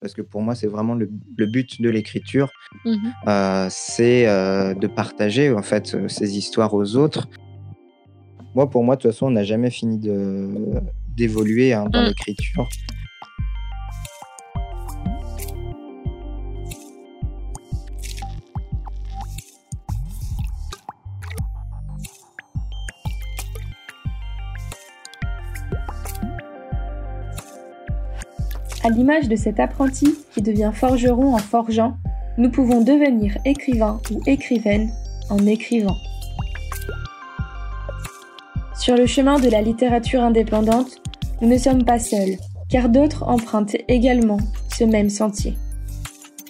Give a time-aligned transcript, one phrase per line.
[0.00, 1.08] parce que pour moi, c'est vraiment le,
[1.46, 2.50] but de l'écriture,
[2.84, 7.28] Mmh euh, c'est euh, de partager en fait euh, ces histoires aux autres.
[8.54, 9.98] Moi, pour moi, de toute façon, on n'a jamais fini
[11.16, 12.06] d'évoluer hein, dans Mmh.
[12.06, 12.68] l'écriture.
[28.88, 31.98] À l'image de cet apprenti qui devient forgeron en forgeant,
[32.38, 34.88] nous pouvons devenir écrivain ou écrivaine
[35.28, 35.96] en écrivant.
[38.74, 41.02] Sur le chemin de la littérature indépendante,
[41.42, 42.38] nous ne sommes pas seuls,
[42.70, 44.38] car d'autres empruntent également
[44.74, 45.58] ce même sentier.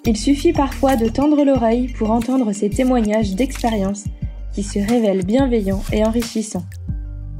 [0.04, 4.04] Il suffit parfois de tendre l'oreille pour entendre ces témoignages d'expérience
[4.52, 6.66] qui se révèlent bienveillants et enrichissants.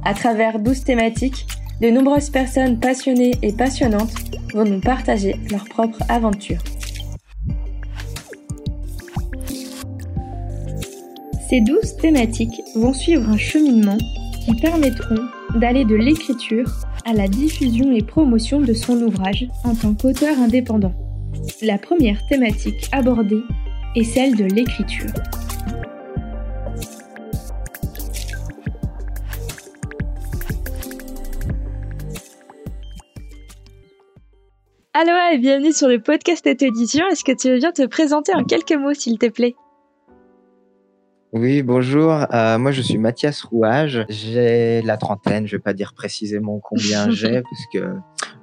[0.03, 1.47] À travers douze thématiques,
[1.81, 4.13] de nombreuses personnes passionnées et passionnantes
[4.53, 6.59] vont nous partager leur propre aventure.
[11.49, 13.97] Ces douze thématiques vont suivre un cheminement
[14.45, 16.69] qui permettront d'aller de l'écriture
[17.05, 20.93] à la diffusion et promotion de son ouvrage en tant qu'auteur indépendant.
[21.61, 23.41] La première thématique abordée
[23.95, 25.11] est celle de l'écriture.
[34.93, 37.05] Aloha et bienvenue sur le podcast Tête Édition.
[37.11, 39.55] Est-ce que tu veux bien te présenter en quelques mots, s'il te plaît?
[41.31, 42.11] Oui, bonjour.
[42.33, 44.03] euh, moi, je suis Mathias Rouage.
[44.09, 45.45] J'ai la trentaine.
[45.45, 47.93] Je vais pas dire précisément combien j'ai parce que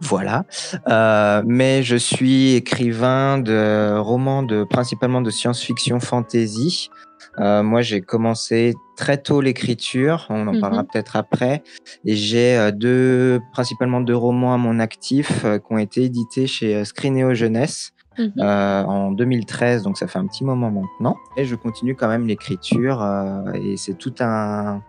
[0.00, 0.44] voilà.
[0.88, 6.90] Euh, mais je suis écrivain de romans de principalement de science-fiction fantasy.
[7.38, 10.26] Euh, moi, j'ai commencé très tôt l'écriture.
[10.30, 10.60] On en Mhm.
[10.60, 11.62] parlera peut-être après.
[12.04, 16.46] Et j'ai euh, deux, principalement deux romans à mon actif euh, qui ont été édités
[16.46, 18.32] chez Scrineo Jeunesse Mhm.
[18.38, 21.16] euh, en 2013, donc ça fait un petit moment maintenant.
[21.36, 23.06] Et je continue quand même l'écriture
[23.54, 24.80] et c'est tout un.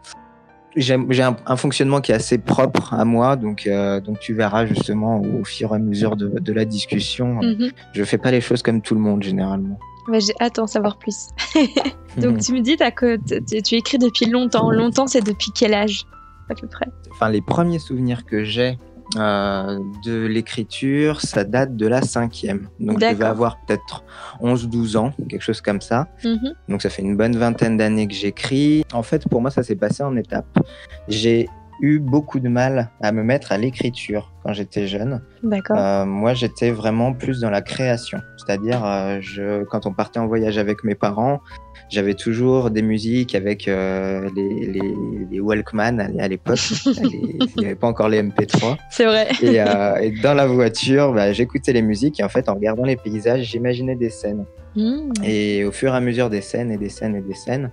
[0.78, 4.66] J'ai un, un fonctionnement qui est assez propre à moi, donc, euh, donc tu verras
[4.68, 7.36] justement au, fur et à mesure de, de la discussion.
[7.42, 7.72] Mhm.
[7.94, 9.80] Je fais pas les choses comme tout le monde généralement.
[10.08, 11.28] Bah, J'ai hâte d'en savoir plus.
[12.18, 13.18] Donc tu me dis que
[13.62, 14.72] tu, écris depuis longtemps.
[14.72, 16.06] Longtemps, c'est depuis quel âge
[16.50, 16.88] à peu près?
[17.12, 18.78] Enfin, les premiers souvenirs que j'ai
[19.16, 22.68] euh, de l'écriture, ça date de la cinquième.
[22.80, 24.04] Donc je devais avoir peut-être
[24.42, 26.08] 11-12 ans, quelque chose comme ça.
[26.24, 26.54] Mhm.
[26.68, 28.84] Donc ça fait une bonne vingtaine d'années que j'écris.
[28.94, 30.60] En fait, pour moi, ça s'est passé en étapes.
[31.08, 31.48] J'ai
[31.82, 35.22] eu beaucoup de mal à me mettre à l'écriture quand j'étais jeune.
[35.44, 35.78] D'accord.
[35.78, 38.20] Euh, moi, j'étais vraiment plus dans la création.
[38.38, 41.42] C'est-à-dire, euh, je, quand on partait en voyage avec mes parents,
[41.90, 44.96] j'avais toujours des musiques avec euh, les, les,
[45.32, 46.60] les Walkman à, l'époque.
[46.86, 48.78] Il n'y avait pas encore les MP3.
[48.90, 49.28] C'est vrai.
[49.42, 52.96] Et, et dans la voiture, bah, j'écoutais les musiques et en fait, en regardant les
[52.96, 54.46] paysages, j'imaginais des scènes.
[54.76, 55.12] Mhm.
[55.24, 57.72] Et au fur et à mesure des scènes et des scènes et des scènes,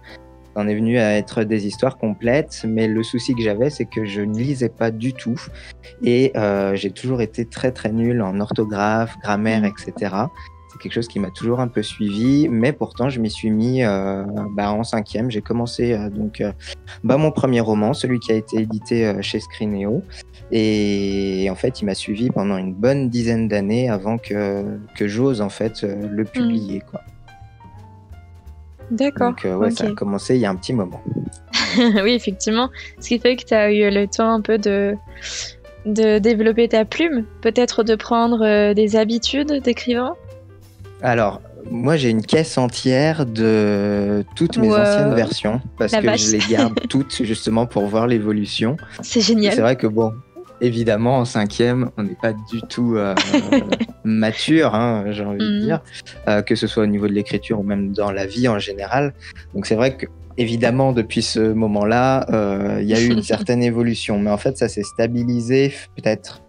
[0.57, 2.65] on est venu à être des histoires complètes.
[2.67, 5.41] Mais le souci que j'avais, c'est que je ne lisais pas du tout.
[6.03, 9.67] Et euh, j'ai toujours été très très nul en orthographe, grammaire, Mm.
[9.67, 10.15] etc.
[10.69, 12.49] C'est quelque chose qui m'a toujours un peu suivi.
[12.49, 14.25] Mais pourtant, je m'y suis mis euh,
[14.57, 15.31] bah, en cinquième.
[15.31, 16.43] J'ai commencé euh, donc
[17.05, 20.03] bah, mon premier roman, celui qui a été édité chez Scrineo.
[20.51, 25.41] Et en fait, il m'a suivi pendant une bonne dizaine d'années avant que, que j'ose
[25.41, 26.83] en fait le publier.
[26.91, 27.01] Quoi.
[28.91, 29.31] D'accord.
[29.31, 31.01] Donc euh, ça a commencé il y a un petit moment.
[32.03, 32.71] oui, effectivement.
[33.01, 34.95] Ce qui fait que tu as eu le temps un peu de,
[35.87, 40.15] de développer ta plume, peut-être de prendre euh, des habitudes d'écrivain?
[41.03, 41.41] Alors,
[41.71, 44.77] moi j'ai une caisse entière de toutes mes Wow.
[44.79, 46.21] anciennes versions parce La que vache.
[46.27, 48.77] je les garde toutes justement pour voir l'évolution.
[49.03, 49.55] C'est génial.
[49.55, 50.13] C'est vrai que bon,
[50.65, 53.15] évidemment en cinquième, on n'est pas du tout euh,
[54.05, 55.61] mature, hein, j'ai envie de Mhm.
[55.61, 55.81] dire,
[56.29, 59.15] euh, que ce soit au niveau de l'écriture ou même dans la vie en général.
[59.55, 63.63] Donc c'est vrai que évidemment depuis ce moment-là, euh, il y a eu une certaine
[63.63, 66.41] évolution, mais en fait ça s'est stabilisé peut-être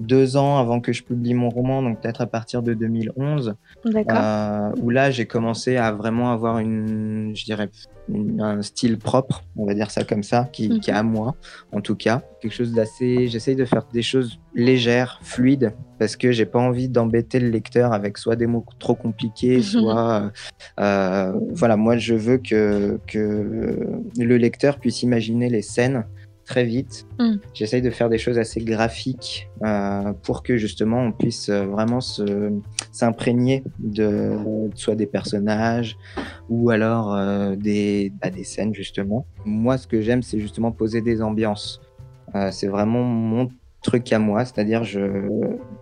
[0.00, 4.16] deux ans avant que je publie mon roman, donc peut-être à partir de 2011, D'accord.
[4.16, 7.68] euh, où là j'ai commencé à vraiment avoir une, je dirais,
[8.12, 10.80] une- un style propre, on va dire ça comme ça, qui, Mhm.
[10.80, 11.34] qui est à moi,
[11.70, 13.28] en tout cas, quelque chose d'assez.
[13.28, 17.92] J'essaye de faire des choses légères, fluides, parce que j'ai pas envie d'embêter le lecteur
[17.92, 20.30] avec soit des mots trop compliqués, soit, euh,
[20.80, 26.04] euh, voilà, moi je veux que que le lecteur puisse imaginer les scènes
[26.50, 27.06] très vite.
[27.20, 27.36] Mm.
[27.54, 32.00] J'essaye de faire des choses assez graphiques euh, pour que justement on puisse euh, vraiment
[32.90, 34.32] s'imprégner de
[34.74, 35.96] soit des personnages
[36.48, 39.26] ou alors euh, des, bah, des scènes justement.
[39.44, 41.80] Moi, ce que j'aime, c'est justement poser des ambiances.
[42.34, 43.48] Euh, c'est vraiment mon
[43.82, 45.28] truc à moi, c'est-à-dire je,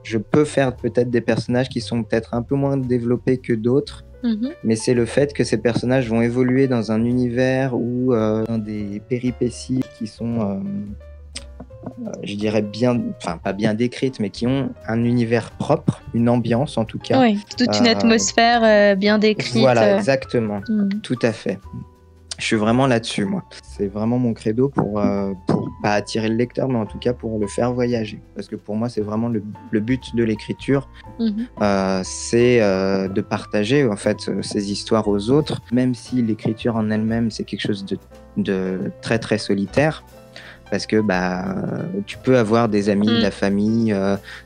[0.03, 4.05] je peux faire peut-être des personnages qui sont peut-être un peu moins développés que d'autres,
[4.23, 4.51] Mhm.
[4.65, 8.59] mais c'est le fait que ces personnages vont évoluer dans un univers ou euh, dans
[8.59, 10.55] des péripéties qui sont, euh,
[12.07, 16.29] euh, je dirais bien, enfin pas bien décrites, mais qui ont un univers propre, une
[16.29, 17.21] ambiance en tout cas.
[17.21, 19.57] Oui, toute une atmosphère bien décrite.
[19.57, 20.61] Voilà, exactement.
[20.69, 21.01] Mhm.
[21.03, 21.59] Tout à fait.
[22.39, 23.43] Je suis vraiment là-dessus, moi.
[23.63, 27.13] C'est vraiment mon credo pour, euh, pour pas attirer le lecteur, mais en tout cas
[27.13, 28.21] pour le faire voyager.
[28.37, 29.43] Parce que pour moi, c'est vraiment le,
[29.73, 30.89] le but de l'écriture,
[31.19, 31.47] Mhm.
[31.63, 36.91] euh, c'est euh, de partager en fait ces histoires aux autres, même si l'écriture en
[36.91, 37.99] elle-même c'est quelque chose de,
[38.37, 40.05] de très très solitaire.
[40.71, 41.57] Parce que bah,
[42.07, 43.17] tu peux avoir des amis, Mm.
[43.17, 43.97] de la famille,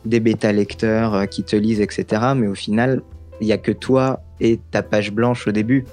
[0.06, 2.23] des bêta-lecteurs euh, qui te lisent, etc.
[2.37, 3.03] Mais au final,
[3.41, 5.85] il n'y a que toi et ta page blanche au début.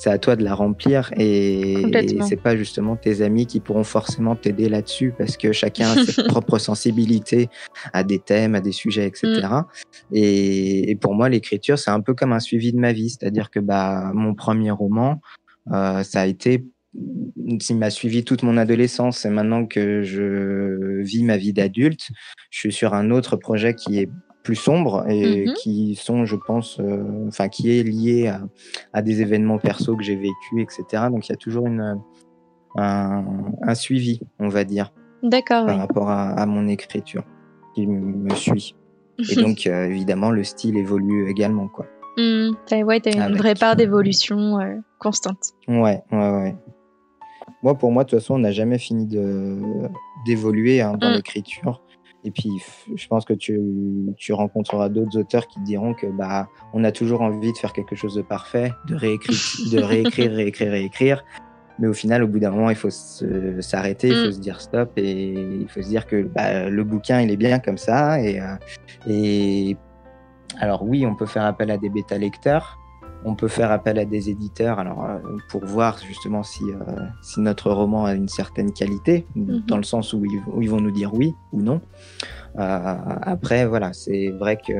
[0.00, 3.84] C'est à toi de la remplir et, et c'est pas justement tes amis qui pourront
[3.84, 7.50] forcément t'aider là-dessus parce que chacun a ses propres sensibilités
[7.92, 9.46] à des thèmes, à des sujets, etc.
[10.10, 13.10] Et, et pour moi, l'écriture, c'est un peu comme un suivi de ma vie.
[13.10, 15.20] C'est-à-dire que bah, mon premier roman,
[15.70, 16.64] euh, ça a été,
[16.94, 19.26] il m'a suivi toute mon adolescence.
[19.26, 22.08] Et maintenant que je vis ma vie d'adulte,
[22.48, 24.08] je suis sur un autre projet qui est
[24.50, 25.54] plus sombre et Mhm.
[25.54, 28.40] qui sont, je pense, euh, enfin, qui est lié à,
[28.92, 31.04] à des événements perso que j'ai vécu, etc.
[31.10, 32.00] Donc il y a toujours une,
[32.76, 33.24] un,
[33.62, 34.92] un suivi, on va dire,
[35.22, 35.80] D'accord, par oui.
[35.80, 37.22] rapport à, à mon écriture
[37.76, 38.74] qui me suit.
[39.30, 41.86] Et donc, euh, évidemment, le style évolue également, quoi.
[42.66, 45.52] T'as- ouais, t'as une Avec- vraie part d'évolution euh, constante.
[45.68, 46.56] Ouais, ouais, ouais.
[47.62, 49.58] Moi, pour moi, de toute façon, on n'a jamais fini de
[50.26, 51.14] d'évoluer hein, dans Mm.
[51.14, 51.82] l'écriture.
[52.24, 52.50] Et puis,
[52.94, 53.58] je pense que tu,
[54.16, 57.72] tu rencontreras d'autres auteurs qui te diront que bah, on a toujours envie de faire
[57.72, 59.38] quelque chose de parfait, de réécrire,
[59.72, 61.24] de réécrire, réécrire, réécrire.
[61.78, 64.32] Mais au final, au bout d'un moment, il faut s'arrêter, il faut Mm.
[64.32, 67.58] se dire stop et il faut se dire que bah, le bouquin, il est bien
[67.58, 68.20] comme ça.
[68.22, 68.54] Et, euh,
[69.08, 69.76] et
[70.58, 72.76] alors oui, on peut faire appel à des bêta lecteurs,
[73.24, 75.18] on peut faire appel à des éditeurs alors euh,
[75.50, 76.76] pour voir justement si, euh,
[77.22, 79.62] si notre roman a une certaine qualité, Mhm.
[79.66, 81.80] dans le sens où ils, où ils vont nous dire oui ou non.
[82.58, 84.72] Euh, après, voilà, c'est vrai que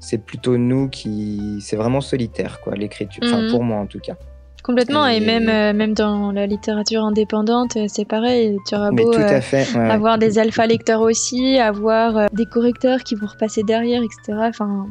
[0.00, 1.58] c'est plutôt nous qui.
[1.60, 3.22] C'est vraiment solitaire, quoi, l'écriture.
[3.24, 3.50] Enfin, Mhm.
[3.50, 4.14] pour moi en tout cas.
[4.62, 8.56] Complètement, et, Et- même, euh, même dans la littérature indépendante, c'est pareil.
[8.66, 9.70] Tu auras beau tout à fait.
[9.74, 9.90] ouais, ouais.
[9.90, 14.38] avoir des alpha lecteurs aussi, avoir euh, des correcteurs qui vont repasser derrière, etc.
[14.48, 14.86] Enfin,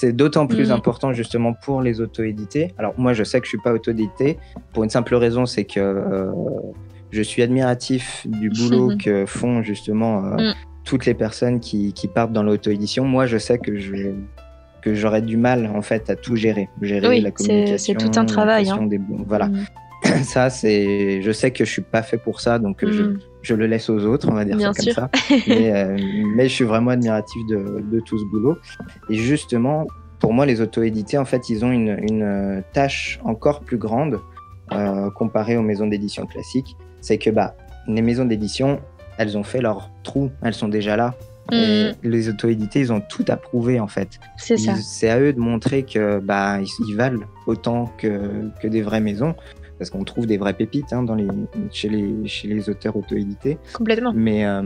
[0.00, 0.76] C'est d'autant plus Mhm.
[0.76, 2.72] important justement pour les auto-édités.
[2.78, 4.38] Alors moi, je sais que je suis pas auto-édité
[4.72, 6.30] pour une simple raison, c'est que euh,
[7.10, 10.54] je suis admiratif du boulot que font justement euh, Mhm.
[10.86, 13.04] toutes les personnes qui, qui partent dans l'auto-édition.
[13.04, 13.96] Moi, je sais que je
[14.80, 18.18] que j'aurais du mal en fait à tout gérer, gérer Oui, la communication, c'est tout
[18.18, 18.86] un travail, hein.
[18.86, 19.50] des voilà.
[20.24, 23.18] Ça, c'est, je sais que je suis pas fait pour ça, donc euh, je, mm.
[23.42, 24.94] je le laisse aux autres, on va dire Bien ça sûr.
[24.94, 25.36] comme ça.
[25.48, 25.96] Mais, euh,
[26.36, 28.56] mais je suis vraiment admiratif de, de tout ce boulot.
[29.08, 29.86] Et justement,
[30.20, 34.20] pour moi, les auto-édités, en fait, ils ont une, une euh, tâche encore plus grande
[34.72, 36.76] euh, comparée aux maisons d'édition classiques.
[37.00, 37.56] C'est que bah,
[37.88, 38.80] les maisons d'édition,
[39.18, 41.14] elles ont fait leur trou, elles sont déjà là.
[41.52, 44.20] Et les auto-édités, ils ont tout approuvé en fait.
[44.36, 44.76] c'est ça.
[44.76, 49.00] C'est à eux de montrer que bah ils, ils valent autant que, que des vraies
[49.00, 49.34] maisons,
[49.80, 51.26] parce qu'on trouve des vraies pépites hein, dans les,
[51.72, 53.56] chez, les, chez les auteurs auto-édités.
[53.72, 54.12] Complètement.
[54.14, 54.62] Mais, euh,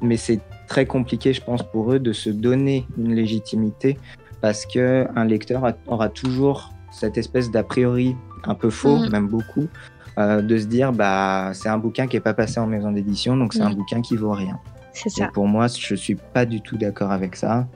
[0.00, 0.38] mais c'est
[0.68, 3.98] très compliqué, je pense, pour eux de se donner une légitimité,
[4.40, 9.10] parce que un lecteur a- aura toujours cette espèce d'a priori un peu faux, Mhm.
[9.10, 9.66] même beaucoup,
[10.18, 13.36] euh, de se dire bah c'est un bouquin qui est pas passé en maison d'édition,
[13.36, 13.74] donc c'est un Mhm.
[13.74, 14.56] bouquin qui vaut rien.
[14.92, 15.28] C'est Et ça.
[15.34, 17.66] pour moi, je suis pas du tout d'accord avec ça.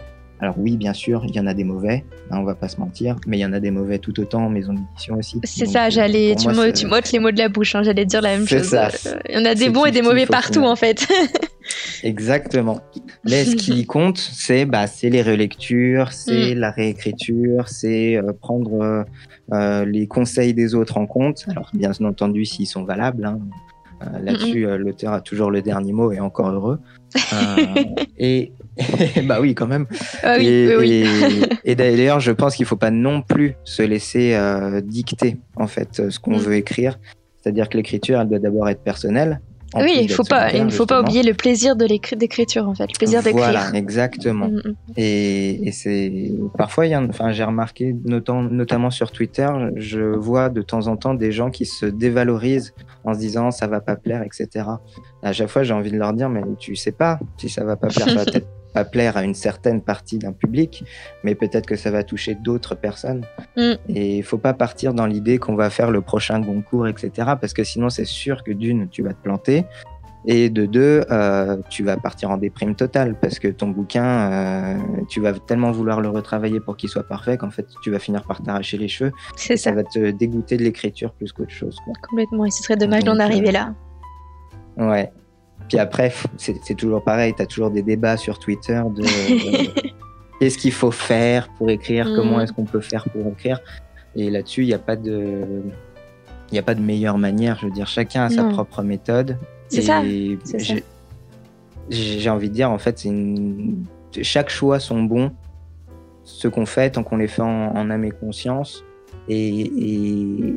[0.42, 2.78] Alors oui, bien sûr, il y en a des mauvais, hein, on va pas se
[2.80, 5.38] mentir, mais il y en a des mauvais tout autant en maison d'édition aussi.
[5.44, 7.74] C'est ça, euh, j'allais, tu, moi, me- c'est- tu m'ôtes les mots de la bouche,
[7.74, 8.68] hein, j'allais dire la même C'est chose.
[8.68, 8.88] ça.
[9.28, 11.06] Il y en a des C'est bons et des 50-50 mauvais au partout en fait.
[12.02, 12.80] Exactement.
[13.28, 16.58] Mais ce qui compte, c'est bah, c'est les relectures, c'est Mm.
[16.58, 19.02] la réécriture, c'est euh, prendre euh,
[19.52, 21.44] euh, les conseils des autres en compte.
[21.48, 23.24] Alors bien entendu, s'ils sont valables.
[23.26, 23.38] hein.
[24.22, 26.80] Là-dessus, euh, l'auteur a toujours le dernier mot et encore heureux.
[28.18, 28.52] Et
[29.24, 29.86] bah oui, quand même.
[30.22, 31.42] Ah oui, et, oui, oui.
[31.64, 35.66] et- et d'ailleurs, je pense qu'il faut pas non plus se laisser euh, dicter en
[35.66, 36.42] fait ce qu'on Mm.
[36.42, 36.98] veut écrire.
[37.42, 39.40] C'est-à-dire que l'écriture, elle doit d'abord être personnelle.
[39.76, 42.74] Oui, il faut pas, il ne faut pas oublier le plaisir de l'écrit- d'écriture en
[42.74, 43.44] fait, le plaisir d'écrire.
[43.44, 44.48] Voilà, exactement.
[44.48, 44.74] Mm, mm.
[44.96, 49.46] Et, et c'est parfois, il y a, enfin, j'ai remarqué, notam- notamment sur Twitter,
[49.76, 52.74] je vois de temps en temps des gens qui se dévalorisent
[53.04, 54.66] en se disant ça va pas plaire, etc.
[55.22, 57.76] À chaque fois, j'ai envie de leur dire mais tu sais pas si ça va
[57.76, 60.84] pas plaire, peut-être pas plaire à une certaine partie d'un public,
[61.24, 63.24] mais peut-être que ça va toucher d'autres personnes.
[63.56, 63.72] Mm.
[63.88, 67.10] Et il faut pas partir dans l'idée qu'on va faire le prochain concours, etc.
[67.40, 69.64] Parce que sinon, c'est sûr que d'une, tu vas te planter.
[70.26, 74.76] Et de deux, euh, tu vas partir en déprime totale parce que ton bouquin, euh,
[75.08, 78.24] tu vas tellement vouloir le retravailler pour qu'il soit parfait qu'en fait, tu vas finir
[78.24, 79.12] par t'arracher les cheveux.
[79.36, 79.70] C'est ça.
[79.70, 81.78] Ça va te dégoûter de l'écriture plus qu'autre chose.
[81.84, 81.94] quoi.
[82.06, 82.44] Complètement.
[82.44, 83.74] Et ce serait dommage d'en arriver euh, là.
[84.76, 85.10] Ouais.
[85.68, 87.32] Puis après, c'est toujours pareil.
[87.36, 89.90] Tu as toujours des débats sur Twitter de euh,
[90.40, 92.16] qu'est-ce qu'il faut faire pour écrire, Mm.
[92.16, 93.60] comment est-ce qu'on peut faire pour écrire.
[94.16, 95.62] Et là-dessus, il n'y a pas de.
[96.50, 99.36] Il n'y a pas de meilleure manière, je veux dire, chacun a sa propre méthode.
[99.68, 100.02] C'est ça,
[100.58, 100.82] j'ai-
[101.90, 103.84] J'ai envie de dire, en fait, c'est une...
[104.22, 105.30] chaque choix sont bons,
[106.24, 108.84] ce qu'on fait, tant qu'on les fait en, en âme et conscience.
[109.28, 110.54] Et, et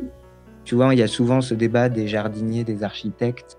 [0.64, 3.58] tu vois, il y a souvent ce débat des jardiniers, des architectes,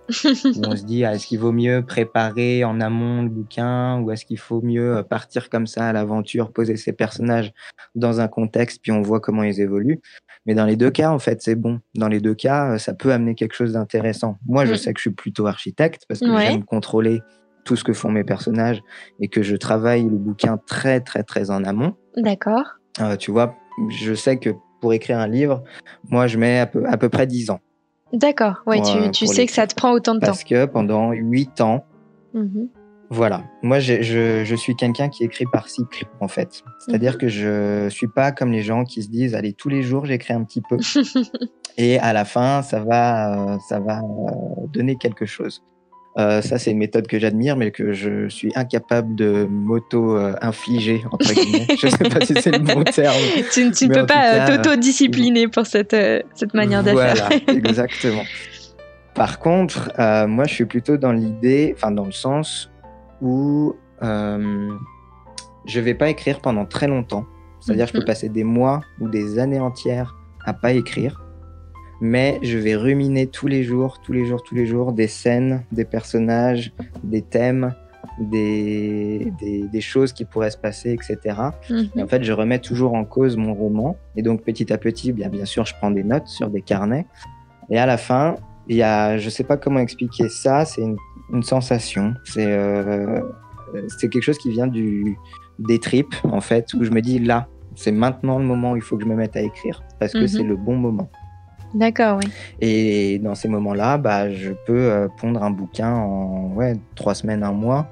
[0.56, 4.12] où on se dit, ah, est-ce qu'il vaut mieux préparer en amont le bouquin, ou
[4.12, 7.54] est-ce qu'il faut mieux euh, partir comme ça à l'aventure, poser ses personnages
[7.94, 10.00] dans un contexte, puis on voit comment ils évoluent.
[10.48, 11.80] Mais dans les deux cas, en fait, c'est bon.
[11.96, 14.38] Dans les deux cas, euh, ça peut amener quelque chose d'intéressant.
[14.48, 14.78] Moi, je Mm.
[14.78, 16.42] sais que je suis plutôt architecte parce que Ouais.
[16.52, 17.22] j'aime contrôler
[17.64, 18.82] tout ce que font mes personnages
[19.20, 21.96] et que je travaille le bouquin très, très, très en amont.
[22.16, 22.66] D'accord.
[23.02, 23.56] Euh, tu vois,
[23.90, 24.52] je sais que
[24.86, 25.64] pour écrire un livre,
[26.12, 27.60] moi, je mets à peu, à peu près 10 ans.
[28.14, 28.62] D'accord.
[28.68, 30.28] Ouais, Pour, tu, euh, tu sais que ça te prend autant de temps.
[30.28, 31.84] Parce que pendant 8 ans,
[32.36, 32.68] Mhm.
[33.10, 33.44] Voilà.
[33.64, 36.62] Moi, je, je suis quelqu'un qui écrit par cycle, en fait.
[36.86, 37.18] C'est-à-dire Mhm.
[37.18, 40.34] que je suis pas comme les gens qui se disent, allez, tous les jours, j'écris
[40.34, 40.78] un petit peu.
[41.78, 45.64] et à la fin, ça va, euh, ça va euh, donner quelque chose.
[46.18, 51.34] Euh, ça, c'est une méthode que j'admire, mais que je suis incapable de m'auto-infliger, entre
[51.34, 51.68] guillemets.
[51.78, 53.16] je sais pas si c'est le bon terme.
[53.52, 57.42] tu, tu ne peux pas euh, t'auto-discipliner pour cette, euh, cette manière voilà, faire.
[57.50, 58.24] exactement.
[59.14, 62.72] Par contre, euh, moi, je suis plutôt dans l'idée, enfin, dans le sens
[63.22, 64.70] où euh,
[65.66, 67.26] je vais pas écrire pendant très longtemps.
[67.60, 68.06] C'est-à-dire, je peux Mhm.
[68.06, 71.25] passer des mois ou des années entières à pas écrire,
[72.02, 75.64] mais je vais ruminer tous les jours, tous les jours, tous les jours des scènes,
[75.72, 76.74] des personnages,
[77.04, 77.74] des thèmes,
[78.20, 81.38] des, des, des choses qui pourraient se passer, etc.
[81.70, 81.90] Mhm.
[81.96, 83.98] Et en fait, je remets toujours en cause mon roman.
[84.16, 87.06] Et donc, petit à petit, bien, bien sûr, je prends des notes sur des carnets.
[87.70, 88.36] Et à la fin,
[88.68, 90.98] il y a, je sais pas comment expliquer ça, c'est une,
[91.34, 92.14] une sensation.
[92.24, 93.20] C'est euh,
[93.98, 95.18] c'est quelque chose qui vient du,
[95.60, 98.82] des tripes, en fait, où je me dis là, c'est maintenant le moment où il
[98.82, 100.28] faut que je me mette à écrire, parce que Mhm.
[100.28, 101.10] c'est le bon moment.
[101.74, 102.30] D'accord, oui.
[102.62, 107.44] Et dans ces moments-là, bah, je peux euh, pondre un bouquin en ouais, trois semaines,
[107.44, 107.88] un mois.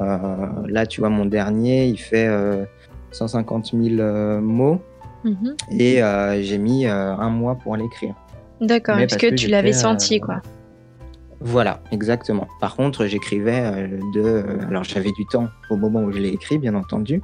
[0.00, 0.26] Euh,
[0.68, 2.64] là, tu vois, mon dernier, il fait euh,
[3.12, 4.80] 150 000 euh, mots
[5.24, 5.56] Mhm.
[5.70, 6.00] et
[6.42, 8.14] j'ai mis un mois pour l'écrire.
[8.60, 10.40] D'accord, parce parce que que tu l'avais senti, quoi.
[11.40, 12.46] Voilà, exactement.
[12.60, 14.20] Par contre, j'écrivais euh, de.
[14.22, 17.20] euh, alors, j'avais du temps au moment où je l'ai écrit, bien entendu.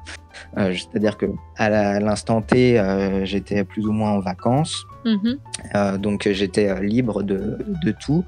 [0.59, 2.83] Euh, C'est-à-dire que à l'instant T,
[3.25, 4.85] j'étais plus ou moins en vacances.
[5.05, 5.39] Mhm.
[5.75, 8.25] Euh, donc j'étais euh, libre de, de tout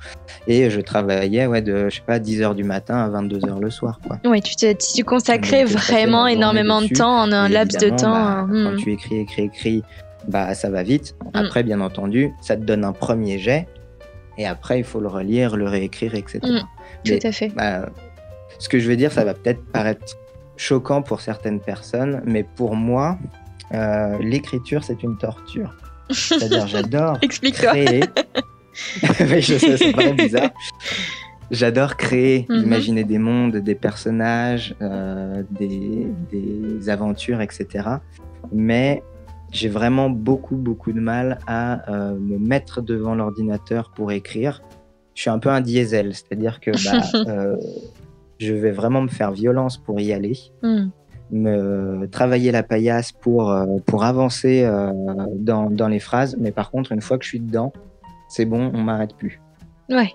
[0.47, 4.00] et je travaillais ouais, de je sais pas 10h du matin à 22h le soir
[4.07, 4.19] quoi.
[4.25, 8.11] Oui, tu, te- tu consacrais vraiment énormément de temps en un laps de temps.
[8.12, 8.49] bah, hein.
[8.50, 8.76] Quand Mhm.
[8.78, 9.83] tu écris écris écris
[10.28, 11.14] bah ça va vite.
[11.25, 11.28] Mm.
[11.35, 13.69] Après bien entendu, ça te donne un premier jet
[14.38, 16.40] et après il faut le relire, le réécrire etc.
[16.43, 16.59] Mm.
[17.07, 17.49] Mais, Tout à fait.
[17.54, 17.87] bah,
[18.59, 20.16] ce que je veux dire, ça va peut-être paraître
[20.57, 23.19] choquant pour certaines personnes, mais pour moi,
[23.75, 25.75] euh, l'écriture c'est une torture.
[26.11, 27.70] C'est-à-dire j'adore Explique-toi.
[27.73, 28.00] créer.
[29.40, 30.50] je sais, c'est vraiment bizarre.
[31.50, 32.62] J'adore créer, Mhm.
[32.62, 37.88] imaginer des mondes, des personnages, euh, des, des aventures, etc.
[38.52, 39.02] Mais
[39.52, 44.62] j'ai vraiment beaucoup, beaucoup de mal à euh, me mettre devant l'ordinateur pour écrire.
[45.14, 47.56] Je suis un peu un diesel, c'est-à-dire que bah, euh,
[48.40, 50.90] je vais vraiment me faire violence pour y aller Mhm.
[51.31, 54.93] Me travailler la paillasse pour, euh, pour avancer euh,
[55.37, 57.73] dans, dans les phrases, mais par contre, une fois que je suis dedans,
[58.28, 59.40] c'est bon, on m'arrête plus.
[59.90, 60.12] Ouais.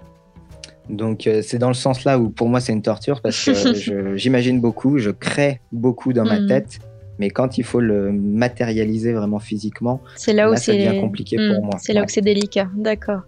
[0.90, 3.52] Donc, euh, c'est dans le sens là où pour moi, c'est une torture parce que
[4.18, 6.48] j'imagine beaucoup, je crée beaucoup dans ma Mhm.
[6.48, 6.80] tête,
[7.20, 11.76] mais quand il faut le matérialiser vraiment physiquement, C'est là où c'est compliqué pour moi.
[11.80, 12.06] C'est là Ouais.
[12.08, 12.68] où c'est délicat.
[12.76, 13.22] D'accord.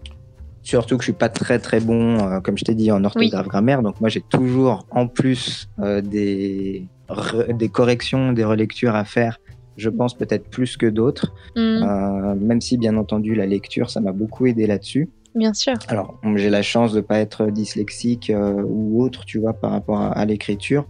[0.63, 3.47] Surtout que je suis pas très très bon, euh, comme je t'ai dit, en orthographe
[3.47, 3.81] grammaire.
[3.81, 9.39] Donc moi, j'ai toujours en plus euh, des, re- des corrections, des relectures à faire.
[9.77, 11.83] Je pense peut-être plus que d'autres, Mhm.
[11.83, 15.09] Euh, même si bien entendu la lecture, ça m'a beaucoup aidé là-dessus.
[15.33, 15.73] Bien sûr.
[15.87, 20.09] Alors j'ai la chance de pas être dyslexique ou autre, tu vois, par rapport à,
[20.11, 20.85] à l'écriture.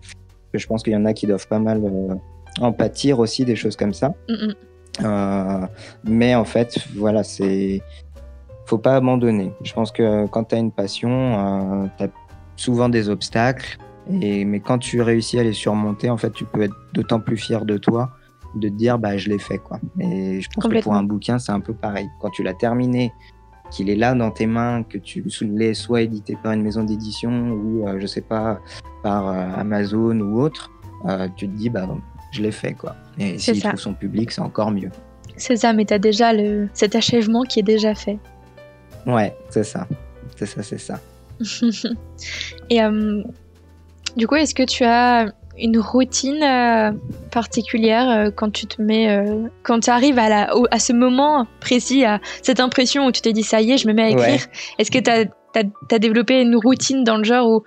[0.53, 1.79] Je pense qu'il y en a qui doivent pas mal
[2.59, 4.13] en pâtir aussi des choses comme ça.
[4.27, 4.53] Mhm.
[5.05, 5.65] Euh,
[6.03, 7.81] mais en fait, voilà, c'est.
[8.65, 9.51] Faut pas abandonner.
[9.63, 12.09] Je pense que quand tu as une passion, tu as
[12.55, 13.77] souvent des obstacles.
[14.21, 17.37] Et, mais quand tu réussis à les surmonter, en fait, tu peux être d'autant plus
[17.37, 18.11] fier de toi
[18.55, 19.79] de te dire, bah, je l'ai fait, quoi.
[19.99, 22.09] Et je pense que pour un bouquin, c'est un peu pareil.
[22.19, 23.13] Quand tu l'as terminé
[23.69, 27.51] qu'il est là dans tes mains, que tu l'aies soit édité par une maison d'édition
[27.51, 28.59] ou, je sais pas,
[29.03, 29.27] par
[29.57, 30.71] Amazon ou autre,
[31.37, 31.87] tu te dis, bah,
[32.31, 32.95] je l'ai fait, quoi.
[33.17, 34.89] Et s'il trouve son public, c'est encore mieux.
[35.37, 36.67] C'est ça, mais tu as déjà le...
[36.73, 38.19] cet achèvement qui est déjà fait.
[39.05, 39.87] Ouais, c'est ça.
[40.35, 40.99] C'est ça, c'est ça.
[42.69, 43.23] Et euh,
[44.15, 45.27] du coup, est-ce que tu as
[45.57, 46.91] une routine euh,
[47.31, 49.25] particulière euh, quand tu te mets,
[49.63, 53.29] quand tu arrives à, la, à ce moment précis, à cette impression où tu te
[53.29, 54.45] dis ça y est, je me mets à écrire?
[54.77, 55.25] Est-ce que tu as,
[55.91, 57.63] as, développé une routine dans le genre où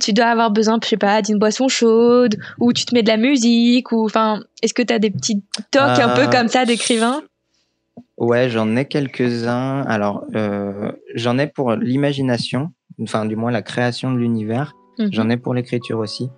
[0.00, 3.08] tu dois avoir besoin, je sais pas, d'une boisson chaude, ou tu te mets de
[3.08, 6.64] la musique, ou enfin, est-ce que tu as des petits tocs un peu comme ça
[6.64, 7.22] d'écrivain?
[8.18, 9.82] Ouais, j'en ai quelques-uns.
[9.82, 10.24] Alors,
[11.14, 14.74] j'en ai pour l'imagination enfin du moins la création de l'univers.
[14.98, 15.08] Mhm.
[15.12, 16.30] J'en ai pour l'écriture aussi.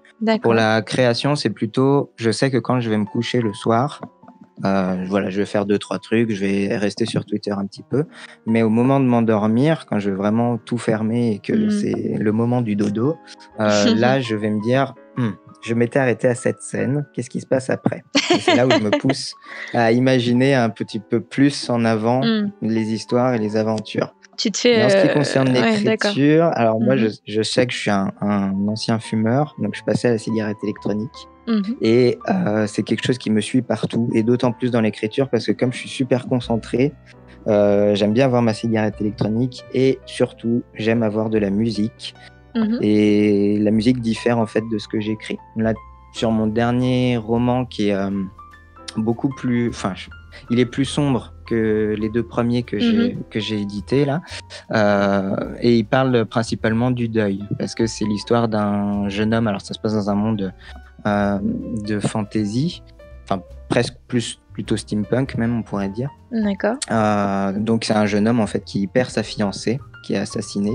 [0.42, 4.00] Pour la création, c'est plutôt, je sais que quand je vais me coucher le soir,
[4.64, 7.84] euh, voilà, je vais faire deux trois trucs, je vais rester sur Twitter un petit
[7.88, 8.04] peu,
[8.44, 11.70] mais au moment de m'endormir, quand je vais vraiment tout fermer et que mhm.
[11.70, 13.16] c'est le moment du dodo,
[13.60, 15.30] euh, là, je vais me dire, hmm,
[15.62, 18.02] je m'étais arrêté à cette scène, qu'est-ce qui se passe après?
[18.40, 19.34] C'est là où je me pousse
[19.74, 22.52] à imaginer un petit peu plus en avant hmm.
[22.62, 24.14] les histoires et les aventures.
[24.38, 24.84] Tu te fais.
[24.84, 27.10] En ce qui concerne euh, l'écriture, alors moi, mhm.
[27.26, 28.12] je, sais que je suis un,
[28.68, 31.28] ancien fumeur, donc je passais à la cigarette électronique.
[31.48, 31.76] Mhm.
[31.82, 35.44] Et euh, c'est quelque chose qui me suit partout, et d'autant plus dans l'écriture, parce
[35.44, 36.92] que comme je suis super concentré,
[37.48, 42.14] euh, j'aime bien avoir ma cigarette électronique, et surtout, j'aime avoir de la musique.
[42.58, 42.78] Mhm.
[42.82, 45.38] Et la musique diffère en fait de ce que j'écris.
[45.56, 45.74] Là,
[46.12, 47.96] sur mon dernier roman qui est
[48.96, 49.94] beaucoup plus, enfin,
[50.50, 53.22] il est plus sombre que les deux premiers que j'ai mhm.
[53.30, 54.20] que j'ai édités là,
[54.72, 59.46] euh, et il parle principalement du deuil parce que c'est l'histoire d'un jeune homme.
[59.46, 60.52] Alors ça se passe dans un monde
[61.06, 61.38] euh,
[61.86, 62.82] de fantasy,
[63.24, 66.10] enfin presque plus plutôt steampunk même on pourrait dire.
[66.32, 66.76] D'accord.
[66.90, 70.74] Euh, donc c'est un jeune homme en fait qui perd sa fiancée, qui est assassinée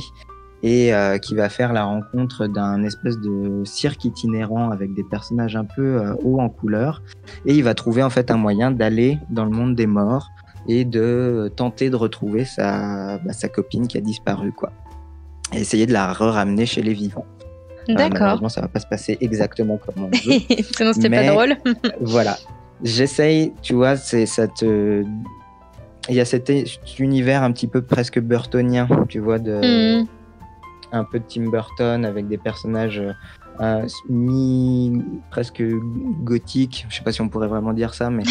[0.63, 5.57] et euh, qui va faire la rencontre d'un espèce de cirque itinérant avec des personnages
[5.57, 7.03] un peu euh, hauts en couleur
[7.45, 10.29] et il va trouver en fait un moyen d'aller dans le monde des morts
[10.69, 14.71] et de tenter de retrouver sa, bah, sa copine qui a disparu quoi
[15.53, 17.25] et essayer de la re-ramener chez les vivants.
[17.89, 18.19] Euh, D'accord.
[18.19, 20.39] malheureusement, ça va pas se passer exactement comme on veut.
[20.77, 21.57] Sinon, c'était pas drôle.
[22.01, 22.37] voilà.
[22.81, 25.03] J'essaye, tu vois, c'est ça te
[26.09, 26.51] il y a cet,
[26.99, 30.07] univers un petit peu presque burtonien, tu vois, de, hmm
[30.93, 33.03] un peu de Tim Burton avec des personnages
[33.61, 35.63] euh, mi presque
[36.23, 36.85] gothiques.
[36.89, 38.23] Je sais pas si on pourrait vraiment dire ça, mais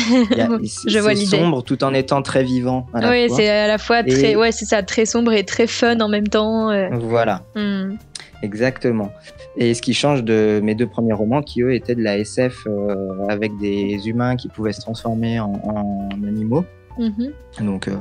[0.64, 2.86] c'est sombre tout en étant très vivant.
[2.94, 6.08] oui, c'est à la fois très, ouais, c'est ça, très sombre et très fun en
[6.08, 6.70] même temps.
[6.70, 6.88] Euh.
[6.92, 7.42] Voilà.
[7.54, 7.96] Hmm.
[8.42, 9.12] Exactement.
[9.56, 12.66] Et ce qui change de mes deux premiers romans, qui eux étaient de la SF
[12.66, 12.96] euh,
[13.28, 16.64] avec des humains qui pouvaient se transformer en animaux.
[16.98, 17.32] Mhm.
[17.60, 17.96] Donc euh,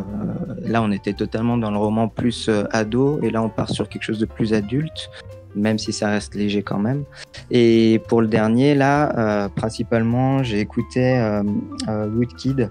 [0.62, 3.88] là, on était totalement dans le roman plus euh, ado, et là, on part sur
[3.90, 5.10] quelque chose de plus adulte,
[5.56, 7.04] même si ça reste léger quand même.
[7.50, 11.42] Et pour le dernier, là, euh, principalement, j'ai écouté
[11.88, 12.70] Woodkid,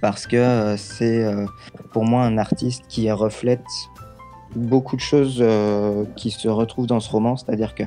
[0.00, 1.24] parce que c'est
[1.92, 3.64] pour moi un artiste qui reflète
[4.54, 5.42] beaucoup de choses
[6.16, 7.84] qui se retrouvent dans ce roman, c'est-à-dire que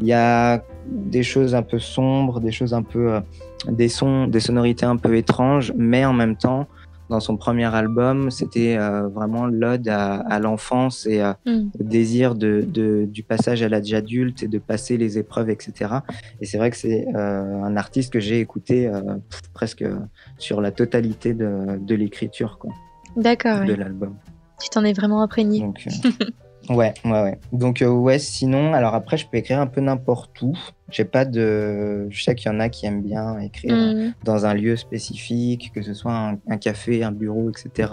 [0.00, 3.20] il y a des choses un peu sombres, des choses un peu,
[3.68, 6.66] des sons, des sonorités un peu étranges, mais en même temps,
[7.12, 11.70] dans son premier album, c'était euh, vraiment l'ode à, l'enfance et mm.
[11.78, 12.64] au désir de,
[13.06, 15.94] du passage à l'âge adulte et de passer les épreuves, etc.
[16.40, 19.00] Et c'est vrai que c'est euh, un artiste que j'ai écouté euh,
[19.52, 19.84] presque
[20.38, 22.58] sur la totalité de, l'écriture
[23.16, 23.66] D'accord.
[23.66, 24.16] De l'album.
[24.60, 25.62] Tu t'en es vraiment imprégné.
[26.68, 27.38] Ouais, ouais, ouais.
[27.52, 30.56] Donc, euh, ouais, sinon, alors après, je peux écrire un peu n'importe où.
[30.90, 32.06] J'ai pas de.
[32.10, 34.14] Je sais qu'il y en a qui aiment bien écrire mm.
[34.24, 37.92] dans un lieu spécifique, que ce soit un, café, un bureau, etc.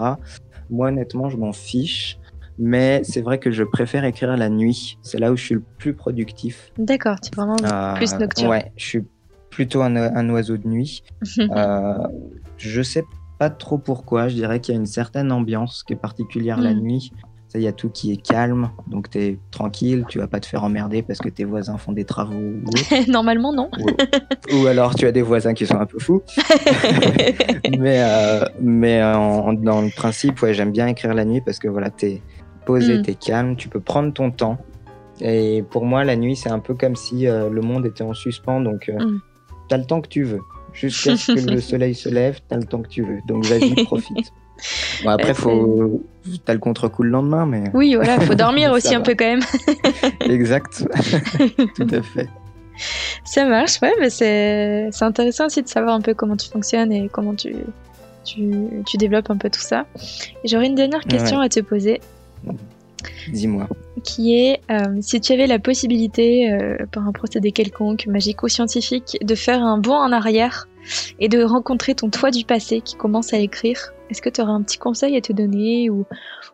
[0.70, 2.18] Moi, honnêtement, je m'en fiche.
[2.62, 4.98] Mais c'est vrai que je préfère écrire la nuit.
[5.02, 6.72] C'est là où je suis le plus productif.
[6.76, 8.50] D'accord, tu es vraiment euh, plus nocturne.
[8.50, 9.04] Ouais, je suis
[9.48, 11.02] plutôt un, oiseau de nuit.
[11.38, 12.06] euh,
[12.58, 13.04] je sais
[13.38, 14.28] pas trop pourquoi.
[14.28, 16.80] Je dirais qu'il y a une certaine ambiance qui est particulière la mm.
[16.80, 17.12] nuit.
[17.54, 20.46] Il y a tout qui est calme, donc tu es tranquille, tu vas pas te
[20.46, 22.34] faire emmerder parce que tes voisins font des travaux.
[23.08, 23.70] Normalement, non.
[24.52, 26.22] ou, alors tu as des voisins qui sont un peu fous.
[27.78, 31.90] mais euh, mais dans le principe, ouais, j'aime bien écrire la nuit parce que voilà,
[31.90, 32.22] tu es
[32.64, 33.02] posé, mm.
[33.02, 34.58] tu es calme, tu peux prendre ton temps.
[35.20, 38.14] Et pour moi, la nuit, c'est un peu comme si euh, le monde était en
[38.14, 39.20] suspens, donc euh, mm.
[39.68, 40.40] tu as le temps que tu veux.
[40.72, 43.18] Jusqu'à ce que le soleil se lève, tu as le temps que tu veux.
[43.26, 44.32] Donc vas-y, profite.
[45.04, 46.02] Bon, après, faut...
[46.44, 47.64] t'as le contre-coup le lendemain, mais.
[47.74, 49.40] Oui, voilà, il faut dormir aussi un peu quand même.
[50.20, 50.84] exact,
[51.76, 52.28] tout à fait.
[53.24, 57.08] Ça marche, ouais, mais c'est intéressant aussi de savoir un peu comment tu fonctionnes et
[57.12, 57.54] comment tu,
[58.24, 58.50] tu,
[58.86, 59.84] tu développes un peu tout ça.
[60.44, 61.44] J'aurais une dernière question Ouais.
[61.46, 62.00] à te poser,
[63.32, 63.66] Dis-moi.
[64.02, 68.48] qui est euh, si tu avais la possibilité, euh, par un procédé quelconque, magique ou
[68.48, 70.66] scientifique, de faire un bond en arrière
[71.18, 74.52] et de rencontrer ton toi du passé qui commence à écrire, est-ce que tu aurais
[74.52, 76.04] un petit conseil à te donner ou,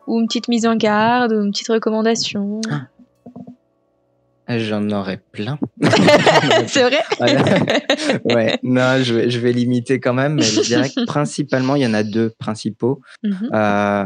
[0.06, 2.60] ou une petite mise en garde ou une petite recommandation?
[4.48, 5.58] J'en aurais plein.
[6.68, 7.02] C'est vrai?
[8.24, 11.82] Ouais, non, je vais, je vais limiter quand même, mais je dirais que principalement, il
[11.82, 13.00] y en a deux principaux.
[13.24, 13.50] Mhm.
[13.52, 14.04] Euh,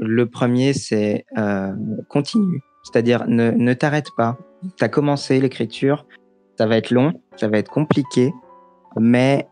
[0.00, 1.72] le premier, c'est euh,
[2.08, 4.38] continue, c'est-à-dire ne, ne t'arrête pas.
[4.78, 6.06] Tu as commencé l'écriture,
[6.58, 8.32] ça va être long, ça va être compliqué,
[8.96, 9.46] mais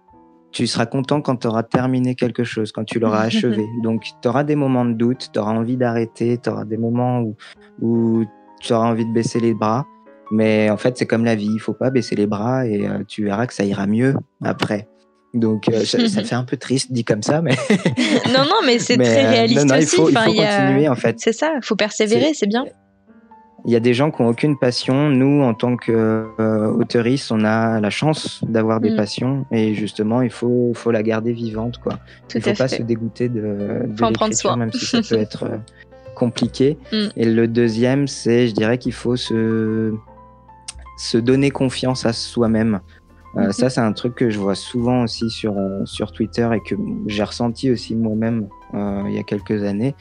[0.53, 3.65] tu seras content quand tu auras terminé quelque chose, quand tu l'auras achevé.
[3.83, 7.21] Donc, tu auras des moments de doute, tu auras envie d'arrêter, tu auras des moments
[7.21, 7.37] où,
[7.81, 8.25] où
[8.61, 9.87] tu auras envie de baisser les bras.
[10.33, 13.03] Mais en fait, c'est comme la vie, il faut pas baisser les bras et euh,
[13.07, 14.89] tu verras que ça ira mieux après.
[15.35, 17.55] Donc, euh, ça, ça fait un peu triste dit comme ça, mais
[18.33, 19.97] Non, non, mais c'est très réaliste non, non, il aussi.
[19.97, 21.17] faut, il faut il y a- continuer en fait.
[21.19, 22.65] C'est ça, faut persévérer, c'est bien.
[23.67, 25.11] Il y a des gens qui ont aucune passion.
[25.11, 28.97] Nous, en tant qu'auteuristes, on a la chance d'avoir des Mm.
[28.97, 31.79] passions et justement, il faut, faut la garder vivante.
[31.79, 31.95] Quoi.
[32.29, 32.79] Tout il faut à pas fait.
[32.79, 33.41] se dégoûter de,
[33.87, 35.57] de Faut l'écriture, même si ça peut être euh,
[36.15, 36.79] compliqué.
[36.93, 36.97] Mm.
[37.17, 39.95] Et le deuxième, c'est, je dirais qu'il faut se,
[40.99, 42.81] se donner confiance à soi-même.
[43.37, 43.53] Euh, Mhm.
[43.53, 46.75] Ça, c'est un truc que je vois souvent aussi sur, euh, sur Twitter et que
[47.07, 49.95] j'ai ressenti aussi moi-même euh, il y a quelques années.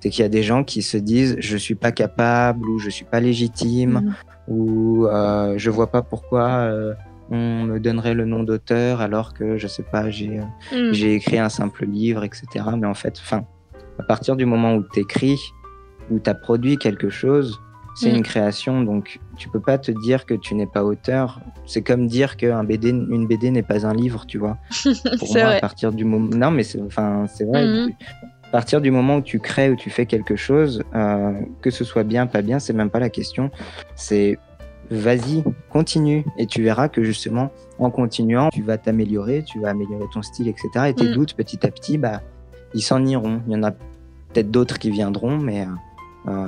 [0.00, 2.88] C'est qu'il y a des gens qui se disent je suis pas capable ou je
[2.90, 4.14] suis pas légitime Mhm.
[4.48, 6.94] ou euh, je vois pas pourquoi euh,
[7.30, 10.40] on me donnerait le nom d'auteur alors que je sais pas j'ai
[10.72, 12.44] euh, j'ai écrit un simple livre etc
[12.78, 13.44] mais en fait enfin
[13.98, 15.38] à partir du moment où tu écris
[16.10, 17.60] où tu as produit quelque chose
[17.96, 18.16] c'est Mm.
[18.16, 22.06] une création donc tu peux pas te dire que tu n'es pas auteur c'est comme
[22.06, 24.56] dire qu'un BD une BD n'est pas un livre tu vois
[25.18, 25.56] pour C'est moi vrai.
[25.58, 27.90] à partir du moment non mais c'est enfin c'est vrai Mhm.
[28.50, 31.32] À partir du moment où tu crées ou tu fais quelque chose, euh,
[31.62, 33.50] que ce soit bien, pas bien, c'est même pas la question.
[33.94, 34.38] C'est
[34.90, 36.24] vas-y, continue.
[36.36, 40.48] Et tu verras que justement, en continuant, tu vas t'améliorer, tu vas améliorer ton style,
[40.48, 40.68] etc.
[40.88, 41.12] Et tes Mm.
[41.12, 42.22] doutes, petit à petit, bah,
[42.74, 43.40] ils s'en iront.
[43.46, 45.64] Il y en a peut-être d'autres qui viendront, mais
[46.26, 46.46] euh, euh,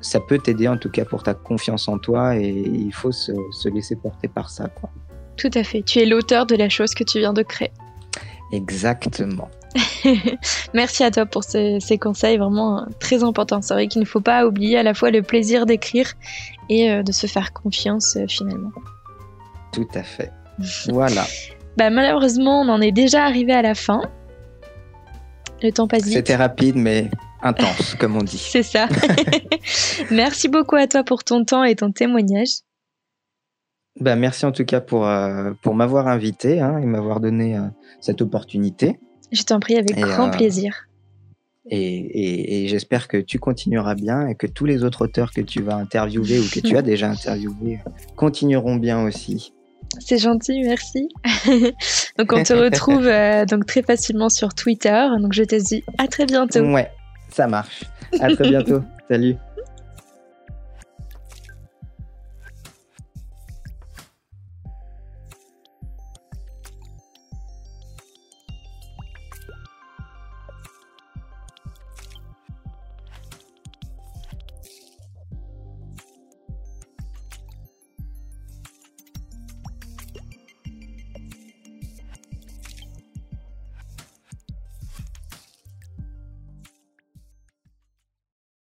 [0.00, 3.32] ça peut t'aider en tout cas pour ta confiance en toi et il faut se,
[3.52, 4.68] se laisser porter par ça.
[4.68, 4.88] Quoi.
[5.36, 5.82] Tout à fait.
[5.82, 7.70] Tu es l'auteur de la chose que tu viens de créer.
[8.50, 9.48] Exactement.
[10.74, 13.62] Merci à toi pour ces, ces conseils vraiment euh, très importants.
[13.62, 16.12] C'est vrai qu'il ne faut pas oublier à la fois le plaisir d'écrire
[16.68, 18.72] et euh, de se faire confiance euh, finalement.
[19.72, 20.32] Tout à fait.
[20.88, 21.24] Voilà.
[21.78, 24.02] Bah, malheureusement, on en est déjà arrivé à la fin.
[25.62, 26.12] Le temps passe vite.
[26.12, 27.08] C'était rapide, mais
[27.42, 28.36] intense, comme on dit.
[28.36, 28.88] C'est ça.
[30.10, 32.60] Merci beaucoup à toi pour ton temps et ton témoignage.
[33.98, 37.62] Bah, merci en tout cas pour, euh, pour m'avoir invité hein, et m'avoir donné euh,
[38.00, 39.00] cette opportunité.
[39.32, 40.86] Je t'en prie avec Et, grand euh, plaisir.
[41.70, 45.40] Et, et- et j'espère que tu continueras bien et que tous les autres auteurs que
[45.40, 47.78] tu vas interviewer ou que tu as déjà interviewés
[48.16, 49.52] continueront bien aussi.
[49.98, 51.08] C'est gentil, merci.
[52.18, 55.06] donc on te retrouve euh, donc très facilement sur Twitter.
[55.20, 56.60] Donc je te dis à très bientôt.
[56.60, 56.90] Ouais,
[57.28, 57.84] ça marche.
[58.20, 58.82] À très bientôt.
[59.10, 59.36] Salut.